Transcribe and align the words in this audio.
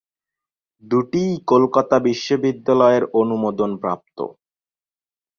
দুটিই 0.83 1.31
কলকাতা 1.47 1.95
বিশ্ববিদ্যালয়ের 1.99 3.03
অনুমোদন 3.13 3.71
প্রাপ্ত। 3.77 4.17